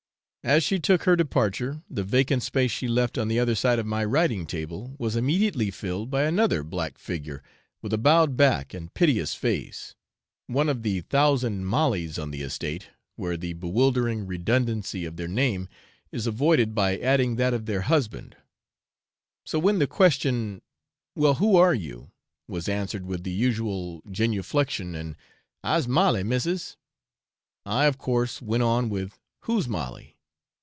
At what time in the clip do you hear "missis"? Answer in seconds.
26.23-26.77